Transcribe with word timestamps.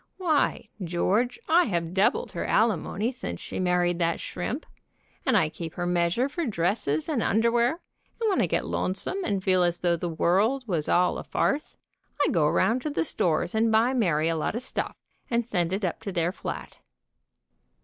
Why, 0.17 0.67
George, 0.83 1.37
I 1.47 1.65
have 1.65 1.93
doubled 1.93 2.31
her 2.31 2.43
alimony 2.43 3.11
since 3.11 3.39
she 3.39 3.59
married 3.59 3.99
that 3.99 4.19
shrimp, 4.19 4.65
and 5.27 5.37
I 5.37 5.47
keep 5.47 5.75
her 5.75 5.85
measure 5.85 6.27
for 6.27 6.43
dresses 6.47 7.07
and 7.07 7.21
underwear, 7.21 7.79
and 8.19 8.27
when 8.27 8.41
I 8.41 8.47
get 8.47 8.65
lonesome 8.65 9.23
and 9.23 9.43
feel 9.43 9.61
as 9.61 9.77
though 9.77 9.95
the 9.97 10.09
world 10.09 10.67
was 10.67 10.89
all 10.89 11.19
a 11.19 11.23
farce, 11.23 11.77
I 12.25 12.29
go 12.29 12.47
around 12.47 12.81
to 12.81 12.89
the 12.89 13.05
stores 13.05 13.53
and 13.53 13.71
buy 13.71 13.93
Mary 13.93 14.27
a 14.27 14.35
lot 14.35 14.55
of 14.55 14.63
stuff, 14.63 14.95
and 15.29 15.45
send 15.45 15.71
it 15.71 15.85
up 15.85 15.99
to 15.99 16.11
their 16.11 16.31
flat." 16.31 16.79